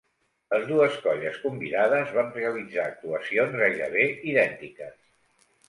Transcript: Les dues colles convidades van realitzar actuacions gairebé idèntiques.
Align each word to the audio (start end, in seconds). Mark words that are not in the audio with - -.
Les 0.53 0.63
dues 0.69 0.95
colles 1.03 1.37
convidades 1.43 2.15
van 2.17 2.33
realitzar 2.39 2.87
actuacions 2.87 3.61
gairebé 3.63 4.09
idèntiques. 4.35 5.01